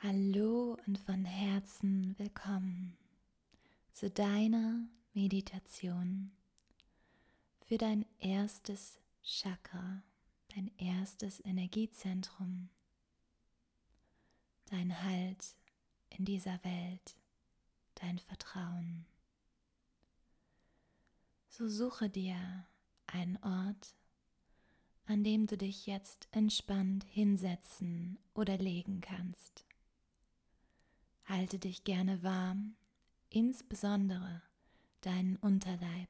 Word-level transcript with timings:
Hallo 0.00 0.78
und 0.86 0.96
von 0.96 1.24
Herzen 1.24 2.14
willkommen 2.18 2.96
zu 3.90 4.08
deiner 4.08 4.86
Meditation 5.12 6.30
für 7.66 7.78
dein 7.78 8.06
erstes 8.20 9.00
Chakra, 9.24 10.04
dein 10.54 10.70
erstes 10.78 11.44
Energiezentrum, 11.44 12.68
dein 14.66 15.02
Halt 15.02 15.56
in 16.10 16.24
dieser 16.24 16.62
Welt, 16.62 17.16
dein 17.96 18.20
Vertrauen. 18.20 19.04
So 21.48 21.68
suche 21.68 22.08
dir 22.08 22.38
einen 23.08 23.36
Ort, 23.38 23.96
an 25.06 25.24
dem 25.24 25.48
du 25.48 25.58
dich 25.58 25.86
jetzt 25.86 26.28
entspannt 26.30 27.02
hinsetzen 27.02 28.16
oder 28.32 28.58
legen 28.58 29.00
kannst. 29.00 29.67
Halte 31.28 31.58
dich 31.58 31.84
gerne 31.84 32.22
warm, 32.22 32.74
insbesondere 33.28 34.42
deinen 35.02 35.36
Unterleib. 35.36 36.08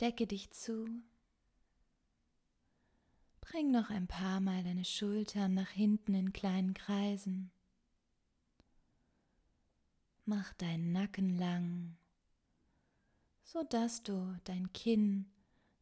Decke 0.00 0.26
dich 0.26 0.50
zu. 0.50 0.88
Bring 3.42 3.70
noch 3.70 3.90
ein 3.90 4.06
paar 4.06 4.40
Mal 4.40 4.64
deine 4.64 4.86
Schultern 4.86 5.52
nach 5.52 5.68
hinten 5.68 6.14
in 6.14 6.32
kleinen 6.32 6.72
Kreisen. 6.72 7.50
Mach 10.24 10.54
deinen 10.54 10.92
Nacken 10.92 11.36
lang, 11.36 11.98
so 13.44 13.64
dass 13.64 14.02
du 14.02 14.34
dein 14.44 14.72
Kinn 14.72 15.30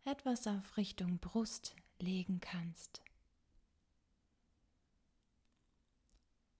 etwas 0.05 0.49
auf 0.49 0.77
Richtung 0.77 1.21
Brust 1.21 1.77
legen 2.01 2.41
kannst. 2.41 3.03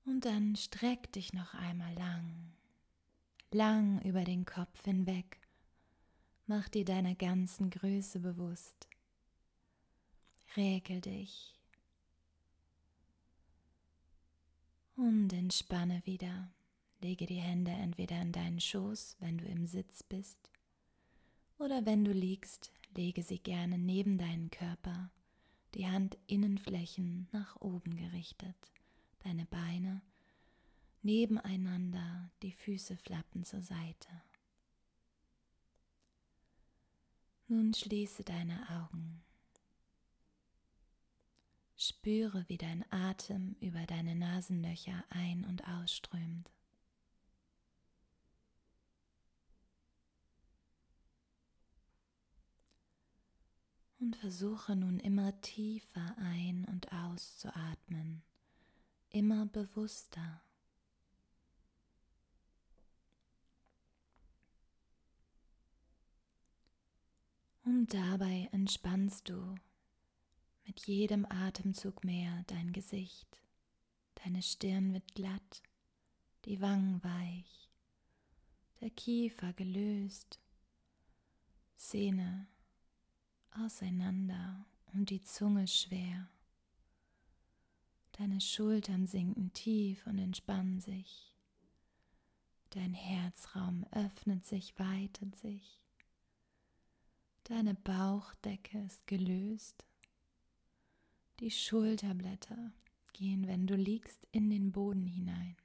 Und 0.09 0.25
dann 0.25 0.57
streck 0.57 1.13
dich 1.13 1.35
noch 1.35 1.53
einmal 1.53 1.93
lang, 1.93 2.55
lang 3.51 4.01
über 4.07 4.25
den 4.25 4.47
Kopf 4.47 4.85
hinweg. 4.85 5.39
Mach 6.47 6.67
dir 6.71 6.87
deiner 6.87 7.15
ganzen 7.15 7.69
Größe 7.69 8.19
bewusst. 8.21 8.89
Regel 10.57 11.03
dich 11.03 11.55
und 14.97 15.31
entspanne 15.35 16.01
wieder. 16.07 16.51
Lege 17.03 17.27
die 17.27 17.43
Hände 17.43 17.73
entweder 17.73 18.19
in 18.23 18.33
deinen 18.33 18.61
Schoß, 18.61 19.19
wenn 19.21 19.37
du 19.37 19.45
im 19.45 19.67
Sitz 19.67 20.03
bist, 20.03 20.51
oder 21.59 21.85
wenn 21.85 22.07
du 22.07 22.13
liegst, 22.13 22.73
lege 22.97 23.23
sie 23.23 23.41
gerne 23.41 23.77
neben 23.77 24.17
deinen 24.17 24.51
Körper, 24.51 25.11
die 25.75 25.87
Handinnenflächen 25.87 27.29
nach 27.31 27.57
oben 27.61 27.95
gerichtet 27.95 28.57
deine 29.29 29.45
Beine 29.45 30.01
nebeneinander, 31.03 32.31
die 32.43 32.53
Füße 32.53 32.97
flappen 32.97 33.45
zur 33.45 33.61
Seite. 33.61 34.09
Nun 37.47 37.75
schließe 37.75 38.25
deine 38.25 38.59
Augen. 38.71 39.23
Spüre, 41.77 42.45
wie 42.49 42.57
dein 42.57 42.91
Atem 42.91 43.55
über 43.61 43.85
deine 43.87 44.15
Nasenlöcher 44.15 45.05
ein- 45.11 45.45
und 45.45 45.67
ausströmt. 45.69 46.51
Und 54.01 54.17
versuche 54.17 54.75
nun 54.75 54.99
immer 55.01 55.39
tiefer 55.43 56.17
ein- 56.19 56.65
und 56.65 56.91
auszuatmen 56.93 58.23
immer 59.11 59.47
bewusster. 59.47 60.43
Und 67.65 67.93
dabei 67.93 68.49
entspannst 68.53 69.29
du 69.29 69.55
mit 70.67 70.87
jedem 70.87 71.27
Atemzug 71.27 72.03
mehr 72.03 72.43
dein 72.47 72.73
Gesicht. 72.73 73.29
Deine 74.15 74.43
Stirn 74.43 74.93
wird 74.95 75.15
glatt, 75.15 75.63
die 76.45 76.61
Wangen 76.61 77.03
weich, 77.05 77.71
der 78.81 78.91
Kiefer 78.91 79.53
gelöst, 79.53 80.41
Zähne 81.77 82.49
auseinander 83.51 84.67
und 84.93 85.11
die 85.11 85.23
Zunge 85.23 85.67
schwer. 85.67 86.29
Deine 88.19 88.41
Schultern 88.41 89.07
sinken 89.07 89.53
tief 89.53 90.05
und 90.09 90.19
entspannen 90.19 90.81
sich. 90.81 91.37
Dein 92.71 92.93
Herzraum 92.93 93.87
öffnet 93.93 94.45
sich, 94.45 94.77
weitet 94.77 95.37
sich. 95.37 95.81
Deine 97.45 97.75
Bauchdecke 97.75 98.81
ist 98.81 99.07
gelöst. 99.07 99.87
Die 101.39 101.53
Schulterblätter 101.53 102.73
gehen, 103.13 103.47
wenn 103.47 103.69
du 103.69 103.77
liegst, 103.77 104.27
in 104.33 104.51
den 104.51 104.73
Boden 104.73 105.07
hinein. 105.07 105.57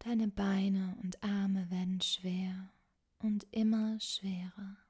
Deine 0.00 0.26
Beine 0.26 0.98
und 1.04 1.22
Arme 1.22 1.70
werden 1.70 2.00
schwer 2.00 2.72
und 3.20 3.46
immer 3.52 4.00
schwerer. 4.00 4.85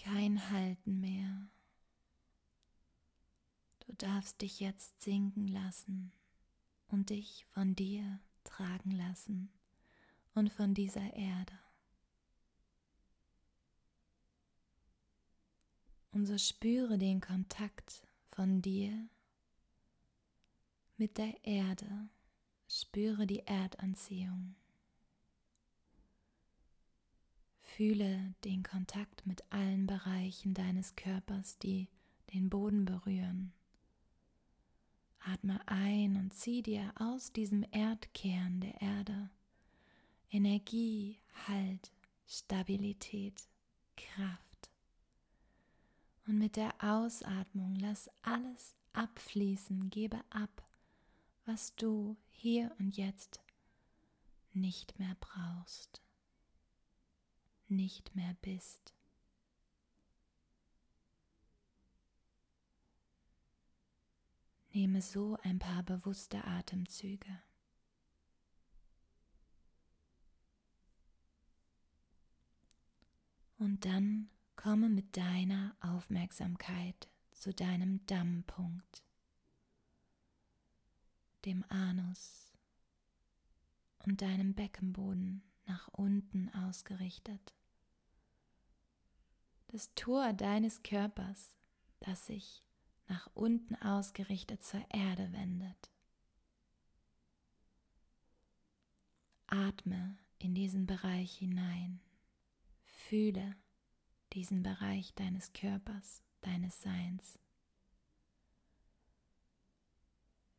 Kein 0.00 0.50
Halten 0.50 1.00
mehr. 1.00 1.48
Du 3.80 3.92
darfst 3.94 4.40
dich 4.40 4.60
jetzt 4.60 5.02
sinken 5.02 5.46
lassen 5.46 6.12
und 6.88 7.10
dich 7.10 7.44
von 7.50 7.74
dir 7.74 8.20
tragen 8.44 8.92
lassen 8.92 9.52
und 10.34 10.50
von 10.50 10.74
dieser 10.74 11.14
Erde. 11.14 11.58
Und 16.12 16.26
so 16.26 16.38
spüre 16.38 16.98
den 16.98 17.20
Kontakt 17.20 18.06
von 18.30 18.62
dir 18.62 19.08
mit 20.96 21.18
der 21.18 21.44
Erde, 21.44 22.08
spüre 22.68 23.26
die 23.26 23.46
Erdanziehung. 23.46 24.56
Fühle 27.80 28.34
den 28.44 28.62
Kontakt 28.62 29.24
mit 29.24 29.42
allen 29.50 29.86
Bereichen 29.86 30.52
deines 30.52 30.96
Körpers, 30.96 31.56
die 31.56 31.88
den 32.34 32.50
Boden 32.50 32.84
berühren. 32.84 33.54
Atme 35.20 35.66
ein 35.66 36.18
und 36.18 36.34
zieh 36.34 36.60
dir 36.60 36.92
aus 36.96 37.32
diesem 37.32 37.64
Erdkern 37.70 38.60
der 38.60 38.82
Erde 38.82 39.30
Energie, 40.30 41.20
Halt, 41.48 41.90
Stabilität, 42.26 43.48
Kraft. 43.96 44.70
Und 46.26 46.36
mit 46.36 46.56
der 46.56 46.74
Ausatmung 46.84 47.76
lass 47.76 48.10
alles 48.20 48.76
abfließen, 48.92 49.88
gebe 49.88 50.20
ab, 50.28 50.68
was 51.46 51.74
du 51.76 52.18
hier 52.28 52.72
und 52.78 52.98
jetzt 52.98 53.40
nicht 54.52 54.98
mehr 54.98 55.16
brauchst 55.18 56.02
nicht 57.70 58.14
mehr 58.14 58.34
bist. 58.42 58.94
Nehme 64.72 65.02
so 65.02 65.36
ein 65.42 65.58
paar 65.58 65.82
bewusste 65.82 66.44
Atemzüge. 66.44 67.42
Und 73.58 73.84
dann 73.84 74.30
komme 74.56 74.88
mit 74.88 75.16
deiner 75.16 75.76
Aufmerksamkeit 75.80 77.10
zu 77.32 77.52
deinem 77.52 78.04
Dammpunkt, 78.06 79.02
dem 81.44 81.64
Anus 81.68 82.52
und 84.04 84.22
deinem 84.22 84.54
Beckenboden 84.54 85.42
nach 85.66 85.88
unten 85.88 86.48
ausgerichtet 86.50 87.54
das 89.70 89.94
Tor 89.94 90.32
deines 90.32 90.82
Körpers, 90.82 91.54
das 92.00 92.26
sich 92.26 92.64
nach 93.06 93.28
unten 93.34 93.76
ausgerichtet 93.76 94.64
zur 94.64 94.84
Erde 94.90 95.32
wendet. 95.32 95.90
Atme 99.46 100.18
in 100.38 100.54
diesen 100.54 100.86
Bereich 100.86 101.38
hinein. 101.38 102.00
Fühle 102.82 103.56
diesen 104.32 104.62
Bereich 104.62 105.14
deines 105.14 105.52
Körpers, 105.52 106.22
deines 106.40 106.82
Seins. 106.82 107.38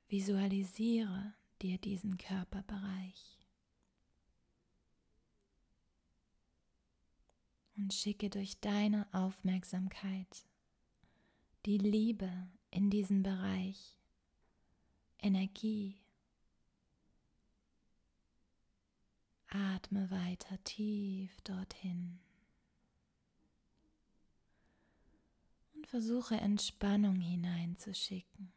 Visualisiere 0.08 1.34
dir 1.62 1.78
diesen 1.78 2.18
Körperbereich. 2.18 3.41
Und 7.82 7.94
schicke 7.96 8.30
durch 8.30 8.60
deine 8.60 9.08
Aufmerksamkeit 9.12 10.46
die 11.66 11.80
Liebe 11.80 12.32
in 12.70 12.92
diesen 12.92 13.24
Bereich, 13.24 13.98
Energie. 15.20 15.98
Atme 19.48 20.10
weiter 20.12 20.64
tief 20.64 21.42
dorthin 21.42 22.20
und 25.74 25.88
versuche 25.88 26.36
Entspannung 26.36 27.20
hineinzuschicken. 27.20 28.54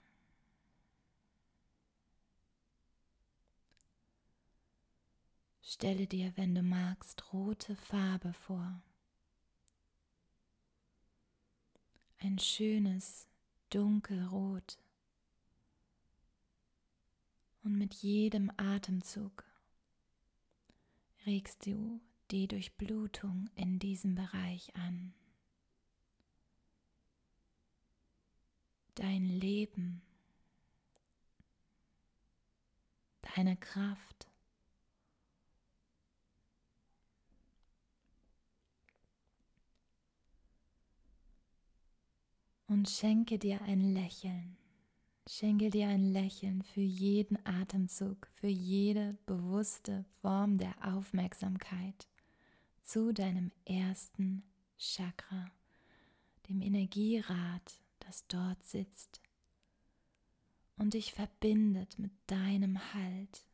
Stelle 5.62 6.06
dir, 6.06 6.32
wenn 6.36 6.54
du 6.54 6.62
magst, 6.62 7.32
rote 7.32 7.74
Farbe 7.74 8.32
vor. 8.34 8.80
Ein 12.24 12.38
schönes 12.38 13.28
dunkelrot. 13.68 14.78
Und 17.62 17.76
mit 17.76 17.92
jedem 17.92 18.50
Atemzug 18.56 19.44
regst 21.26 21.66
du 21.66 22.00
die 22.30 22.48
Durchblutung 22.48 23.50
in 23.56 23.78
diesem 23.78 24.14
Bereich 24.14 24.74
an. 24.74 25.12
Dein 28.94 29.26
Leben, 29.26 30.00
deine 33.34 33.58
Kraft 33.58 34.28
und 42.74 42.90
schenke 42.90 43.38
dir 43.38 43.62
ein 43.62 43.94
Lächeln. 43.94 44.56
Schenke 45.28 45.70
dir 45.70 45.86
ein 45.86 46.12
Lächeln 46.12 46.64
für 46.64 46.80
jeden 46.80 47.38
Atemzug, 47.46 48.26
für 48.34 48.48
jede 48.48 49.16
bewusste 49.26 50.04
Form 50.20 50.58
der 50.58 50.74
Aufmerksamkeit 50.82 52.08
zu 52.82 53.12
deinem 53.12 53.52
ersten 53.64 54.42
Chakra, 54.76 55.52
dem 56.48 56.60
Energierad, 56.60 57.80
das 58.00 58.26
dort 58.26 58.60
sitzt 58.64 59.22
und 60.76 60.94
dich 60.94 61.12
verbindet 61.12 61.96
mit 62.00 62.10
deinem 62.26 62.92
Halt, 62.92 63.46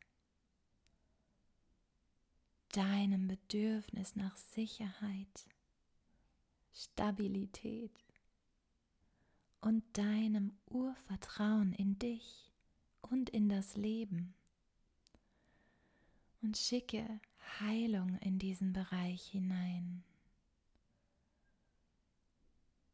deinem 2.71 3.27
Bedürfnis 3.27 4.15
nach 4.15 4.35
Sicherheit, 4.35 5.47
Stabilität 6.73 7.91
und 9.61 9.83
deinem 9.93 10.51
Urvertrauen 10.65 11.73
in 11.73 11.97
dich 11.99 12.51
und 13.01 13.29
in 13.29 13.47
das 13.47 13.77
Leben. 13.77 14.33
Und 16.41 16.57
schicke 16.57 17.19
Heilung 17.59 18.17
in 18.19 18.39
diesen 18.39 18.73
Bereich 18.73 19.23
hinein. 19.27 20.03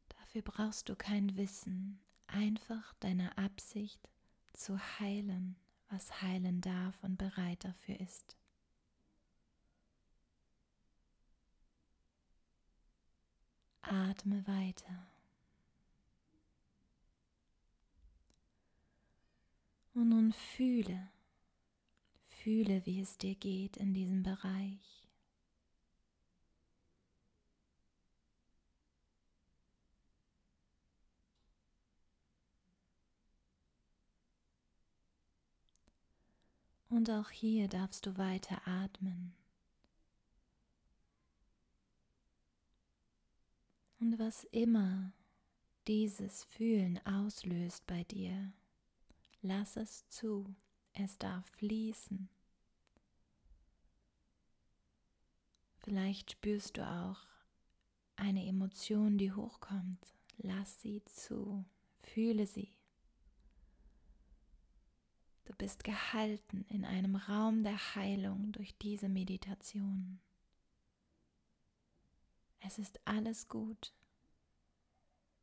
Dafür 0.10 0.42
brauchst 0.42 0.90
du 0.90 0.96
kein 0.96 1.38
Wissen, 1.38 2.00
einfach 2.28 2.94
deine 3.00 3.38
Absicht 3.38 4.10
zu 4.54 4.78
heilen, 5.00 5.56
was 5.90 6.22
heilen 6.22 6.60
darf 6.60 7.02
und 7.02 7.18
bereit 7.18 7.64
dafür 7.64 8.00
ist. 8.02 8.36
Atme 13.82 14.46
weiter. 14.46 15.08
Und 19.98 20.10
nun 20.10 20.32
fühle, 20.32 21.10
fühle, 22.28 22.86
wie 22.86 23.02
es 23.02 23.18
dir 23.18 23.34
geht 23.34 23.78
in 23.78 23.96
diesem 23.96 24.22
Bereich. 24.22 25.10
Und 36.90 37.10
auch 37.10 37.32
hier 37.32 37.68
darfst 37.68 38.06
du 38.06 38.20
weiter 38.20 38.62
atmen. 38.68 39.34
Und 44.00 44.20
was 44.20 44.44
immer 44.52 45.12
dieses 45.88 46.44
Fühlen 46.44 47.04
auslöst 47.04 47.88
bei 47.88 48.04
dir, 48.04 48.54
Lass 49.42 49.78
es 49.78 50.08
zu, 50.10 50.56
es 50.94 51.18
darf 51.18 51.46
fließen. 51.52 52.30
Vielleicht 55.80 56.32
spürst 56.32 56.78
du 56.78 56.86
auch 56.86 57.26
eine 58.18 58.46
Emotion, 58.46 59.18
die 59.18 59.32
hochkommt. 59.32 60.14
Lass 60.38 60.82
sie 60.82 61.04
zu, 61.06 61.64
fühle 62.02 62.46
sie. 62.46 62.74
Du 65.46 65.54
bist 65.56 65.86
gehalten 65.86 66.66
in 66.68 66.84
einem 66.84 67.16
Raum 67.16 67.64
der 67.64 67.96
Heilung 67.96 68.52
durch 68.52 68.78
diese 68.80 69.08
Meditation. 69.08 70.20
Es 72.60 72.78
ist 72.80 73.00
alles 73.06 73.48
gut. 73.48 73.94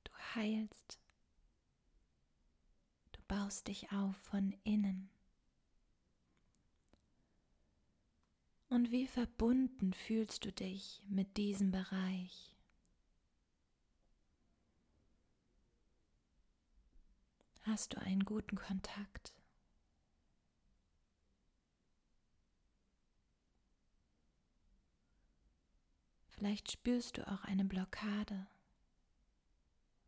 Du 0.05 0.12
heilst 0.35 0.99
baust 3.35 3.67
dich 3.67 3.91
auf 3.91 4.17
von 4.17 4.55
innen. 4.63 5.11
Und 8.69 8.93
wie 8.93 9.09
verbunden 9.09 9.93
fühlst 9.93 10.45
du 10.45 10.53
dich 10.53 11.03
mit 11.09 11.37
diesem 11.37 11.73
Bereich? 11.73 12.55
Hast 17.63 17.95
du 17.95 18.01
einen 18.01 18.25
guten 18.25 18.55
Kontakt? 18.55 19.35
Vielleicht 26.29 26.71
spürst 26.71 27.19
du 27.19 27.27
auch 27.27 27.43
eine 27.43 27.65
Blockade. 27.65 28.47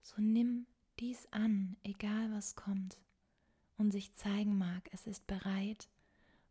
So 0.01 0.23
nimm 0.23 0.69
dies 1.01 1.27
an, 1.33 1.77
egal 1.83 2.31
was 2.31 2.55
kommt 2.55 3.01
und 3.79 3.91
sich 3.93 4.13
zeigen 4.15 4.57
mag, 4.59 4.89
es 4.93 5.07
ist 5.07 5.27
bereit, 5.27 5.89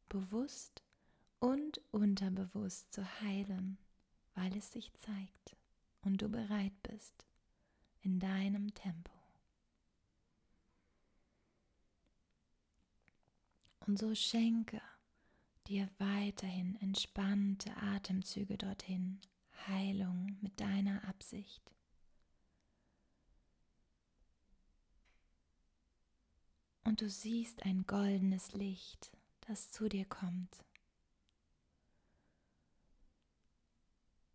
bewusst 0.09 0.83
und 1.39 1.81
unterbewusst 1.91 2.93
zu 2.93 3.21
heilen, 3.21 3.77
weil 4.35 4.55
es 4.55 4.71
sich 4.71 4.93
zeigt 4.93 5.55
und 6.01 6.21
du 6.21 6.29
bereit 6.29 6.73
bist 6.83 7.25
in 8.01 8.19
deinem 8.19 8.73
Tempo. 8.73 9.11
Und 13.87 13.99
so 13.99 14.15
schenke 14.15 14.81
dir 15.67 15.89
weiterhin 15.97 16.75
entspannte 16.81 17.75
Atemzüge 17.77 18.57
dorthin, 18.57 19.19
Heilung 19.67 20.37
mit 20.41 20.59
deiner 20.59 21.07
Absicht. 21.07 21.74
Und 26.85 27.01
du 27.01 27.09
siehst 27.09 27.63
ein 27.63 27.85
goldenes 27.85 28.53
Licht, 28.53 29.11
das 29.41 29.71
zu 29.71 29.89
dir 29.89 30.05
kommt. 30.05 30.63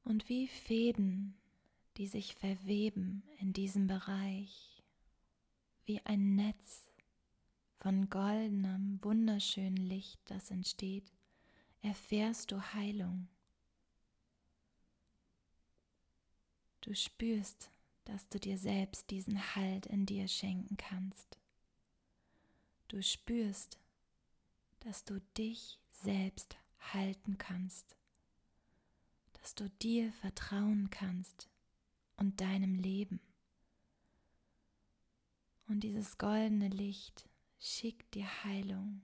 Und 0.04 0.28
wie 0.28 0.48
Fäden, 0.48 1.36
die 1.96 2.08
sich 2.08 2.34
verweben 2.34 3.22
in 3.38 3.52
diesem 3.52 3.86
Bereich, 3.86 4.82
wie 5.84 6.00
ein 6.04 6.34
Netz 6.34 6.90
von 7.78 8.10
goldenem, 8.10 8.98
wunderschönen 9.02 9.76
Licht, 9.76 10.20
das 10.26 10.50
entsteht, 10.50 11.10
erfährst 11.82 12.50
du 12.50 12.60
Heilung. 12.74 13.28
Du 16.80 16.94
spürst, 16.94 17.70
dass 18.04 18.28
du 18.28 18.40
dir 18.40 18.58
selbst 18.58 19.10
diesen 19.10 19.54
Halt 19.54 19.86
in 19.86 20.06
dir 20.06 20.26
schenken 20.28 20.76
kannst. 20.76 21.39
Du 22.90 23.00
spürst, 23.04 23.78
dass 24.80 25.04
du 25.04 25.20
dich 25.38 25.78
selbst 25.92 26.56
halten 26.80 27.38
kannst, 27.38 27.96
dass 29.34 29.54
du 29.54 29.70
dir 29.70 30.12
vertrauen 30.14 30.90
kannst 30.90 31.48
und 32.16 32.40
deinem 32.40 32.74
Leben. 32.74 33.20
Und 35.68 35.84
dieses 35.84 36.18
goldene 36.18 36.66
Licht 36.66 37.28
schickt 37.60 38.12
dir 38.14 38.26
Heilung. 38.42 39.02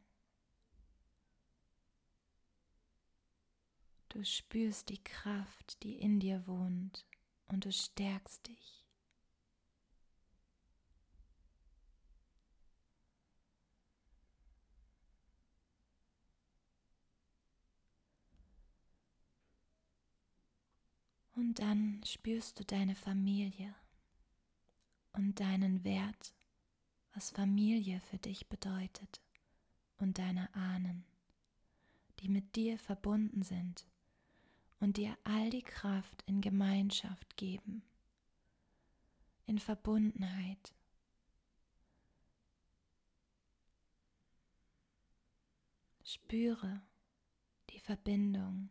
Du 4.08 4.24
spürst 4.24 4.88
die 4.88 5.04
Kraft, 5.04 5.80
die 5.84 5.94
in 5.94 6.18
dir 6.18 6.44
wohnt 6.48 7.06
und 7.46 7.64
du 7.64 7.72
stärkst 7.72 8.48
dich. 8.48 8.75
Und 21.36 21.58
dann 21.58 22.00
spürst 22.02 22.58
du 22.58 22.64
deine 22.64 22.94
Familie 22.94 23.74
und 25.12 25.38
deinen 25.38 25.84
Wert, 25.84 26.34
was 27.12 27.28
Familie 27.30 28.00
für 28.00 28.16
dich 28.16 28.48
bedeutet 28.48 29.20
und 29.98 30.18
deine 30.18 30.52
Ahnen, 30.54 31.04
die 32.20 32.30
mit 32.30 32.56
dir 32.56 32.78
verbunden 32.78 33.42
sind 33.42 33.86
und 34.80 34.96
dir 34.96 35.14
all 35.24 35.50
die 35.50 35.62
Kraft 35.62 36.22
in 36.26 36.40
Gemeinschaft 36.40 37.36
geben, 37.36 37.82
in 39.44 39.58
Verbundenheit. 39.58 40.74
Spüre 46.02 46.80
die 47.68 47.80
Verbindung 47.80 48.70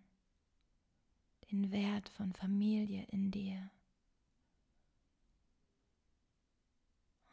den 1.55 1.71
Wert 1.71 2.09
von 2.09 2.33
Familie 2.33 3.05
in 3.11 3.31
dir. 3.31 3.71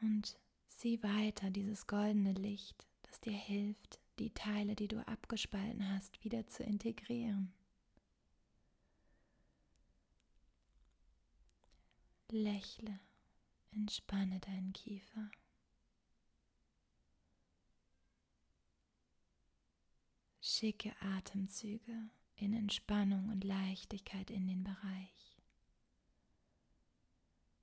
Und 0.00 0.38
sieh 0.69 1.02
weiter 1.02 1.50
dieses 1.50 1.87
goldene 1.87 2.33
Licht, 2.33 2.87
das 3.02 3.21
dir 3.21 3.33
hilft, 3.33 4.00
die 4.19 4.31
Teile, 4.31 4.75
die 4.75 4.88
du 4.88 5.07
abgespalten 5.07 5.88
hast, 5.93 6.23
wieder 6.25 6.47
zu 6.47 6.62
integrieren. 6.62 7.52
Lächle, 12.31 13.00
entspanne 13.73 14.41
deinen 14.41 14.73
Kiefer. 14.73 15.31
Schicke 20.41 20.95
Atemzüge 21.00 22.11
in 22.37 22.55
Entspannung 22.55 23.29
und 23.29 23.45
Leichtigkeit 23.45 24.31
in 24.31 24.47
den 24.47 24.65
Bereich. 24.65 25.37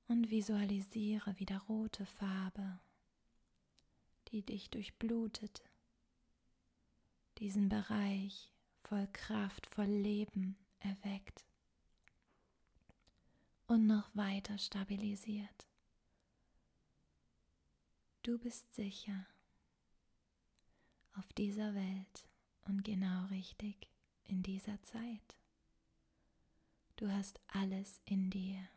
Und 0.08 0.30
visualisiere 0.30 1.38
wieder 1.40 1.60
rote 1.70 2.06
Farbe, 2.06 2.80
die 4.30 4.42
dich 4.42 4.70
durchblutet, 4.70 5.64
diesen 7.38 7.70
Bereich 7.70 8.52
voll 8.84 9.08
Kraft, 9.14 9.68
voll 9.68 9.86
Leben 9.86 10.58
erweckt 10.80 11.46
und 13.68 13.86
noch 13.86 14.10
weiter 14.16 14.58
stabilisiert. 14.58 15.68
Du 18.24 18.40
bist 18.40 18.74
sicher 18.74 19.28
auf 21.14 21.32
dieser 21.34 21.76
Welt 21.76 22.28
und 22.64 22.84
genau 22.84 23.26
richtig 23.28 23.90
in 24.30 24.44
dieser 24.44 24.82
Zeit. 24.84 25.38
Du 26.96 27.12
hast 27.12 27.40
alles 27.48 28.00
in 28.06 28.30
dir. 28.30 28.68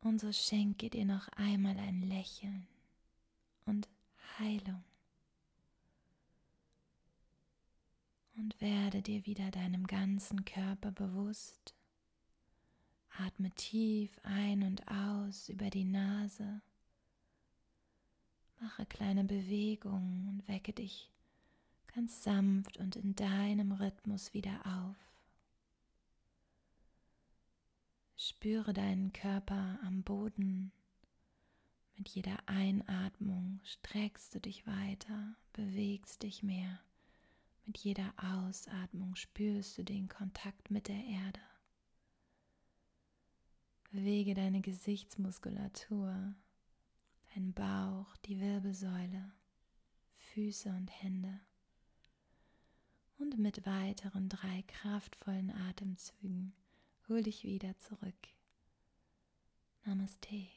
Und 0.00 0.20
so 0.20 0.32
schenke 0.32 0.88
dir 0.88 1.04
noch 1.04 1.28
einmal 1.28 1.78
ein 1.78 2.02
Lächeln 2.02 2.66
und 3.66 3.88
Heilung. 4.38 4.82
Und 8.36 8.58
werde 8.60 9.02
dir 9.02 9.26
wieder 9.26 9.50
deinem 9.50 9.86
ganzen 9.86 10.46
Körper 10.46 10.92
bewusst. 10.92 11.74
Atme 13.18 13.50
tief 13.50 14.18
ein 14.22 14.62
und 14.62 14.88
aus 14.88 15.50
über 15.50 15.68
die 15.68 15.84
Nase. 15.84 16.62
Mache 18.60 18.86
kleine 18.86 19.24
Bewegungen 19.24 20.28
und 20.28 20.48
wecke 20.48 20.72
dich 20.72 21.10
ganz 21.94 22.22
sanft 22.22 22.78
und 22.78 22.96
in 22.96 23.14
deinem 23.14 23.72
Rhythmus 23.72 24.32
wieder 24.34 24.60
auf. 24.66 24.96
Spüre 28.16 28.72
deinen 28.72 29.12
Körper 29.12 29.78
am 29.82 30.02
Boden. 30.02 30.72
Mit 31.96 32.08
jeder 32.08 32.36
Einatmung 32.46 33.60
streckst 33.64 34.34
du 34.34 34.40
dich 34.40 34.66
weiter, 34.66 35.34
bewegst 35.52 36.22
dich 36.22 36.42
mehr. 36.42 36.80
Mit 37.66 37.78
jeder 37.78 38.12
Ausatmung 38.16 39.16
spürst 39.16 39.78
du 39.78 39.84
den 39.84 40.08
Kontakt 40.08 40.70
mit 40.70 40.88
der 40.88 41.02
Erde. 41.04 41.40
Bewege 43.90 44.34
deine 44.34 44.60
Gesichtsmuskulatur, 44.60 46.34
deinen 47.34 47.52
Bauch, 47.52 48.16
die 48.18 48.38
Wirbelsäule, 48.38 49.32
Füße 50.32 50.68
und 50.70 50.88
Hände 51.02 51.40
und 53.20 53.38
mit 53.38 53.66
weiteren 53.66 54.28
drei 54.28 54.64
kraftvollen 54.66 55.50
Atemzügen 55.68 56.54
hol 57.08 57.22
dich 57.22 57.44
wieder 57.44 57.76
zurück. 57.78 58.14
Namaste. 59.84 60.48